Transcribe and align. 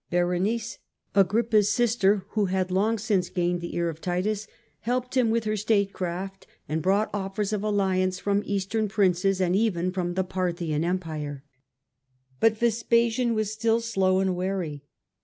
Berenice, 0.09 0.79
Agrippa's 1.13 1.69
sister, 1.71 2.25
who 2.29 2.45
had 2.45 2.71
long 2.71 2.97
since 2.97 3.29
gained 3.29 3.61
the 3.61 3.75
ear 3.75 3.87
of 3.87 4.01
Titus, 4.01 4.47
helped 4.79 5.15
him 5.15 5.29
with 5.29 5.43
her 5.43 5.55
statecraft 5.55 6.47
and 6.67 6.81
brought 6.81 7.11
offers 7.13 7.53
of 7.53 7.61
alliance 7.63 8.17
from 8.17 8.41
Eastern 8.43 8.87
princes 8.87 9.39
and 9.39 9.55
even 9.55 9.91
from 9.91 10.15
the 10.15 10.23
Parthian 10.23 10.83
empire. 10.83 11.43
But 12.39 12.57
Vespasian 12.57 13.35
was 13.35 13.53
still 13.53 13.79
slow 13.79 14.17
and 14.17 14.35
wary. 14.35 14.81